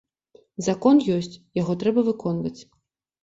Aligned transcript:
Закон 0.67 1.01
ёсць, 1.17 1.37
яго 1.61 1.77
трэба 1.83 2.05
выконваць. 2.09 2.57